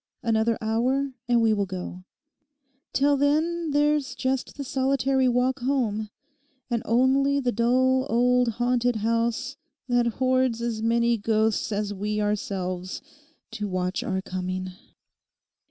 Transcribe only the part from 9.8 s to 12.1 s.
that hoards as many ghosts as